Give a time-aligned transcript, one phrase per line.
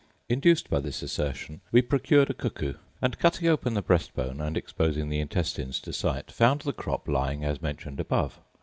[0.29, 4.57] Induced by this assertion, we procured a cuckoo; and, cutting open the breast bone, and
[4.57, 8.39] exposing the intestines to sight, found the crop lying as mentioned above.